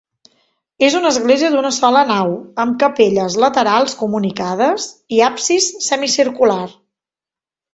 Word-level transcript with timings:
És 0.85 0.95
una 0.99 1.09
església 1.15 1.51
d'una 1.55 1.71
sola 1.75 2.01
nau, 2.11 2.33
amb 2.63 2.79
capelles 2.85 3.37
laterals 3.43 3.95
comunicades 4.01 4.89
i 5.19 5.23
absis 5.29 5.69
semicircular. 5.91 6.61